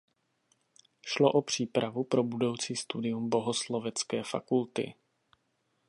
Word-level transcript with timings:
Šlo 1.07 1.31
o 1.31 1.41
přípravu 1.41 2.03
pro 2.03 2.23
budoucí 2.23 2.75
studium 2.75 3.29
bohoslovecké 3.29 4.23
fakulty. 4.23 4.93